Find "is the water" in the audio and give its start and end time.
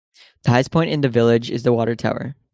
1.51-1.95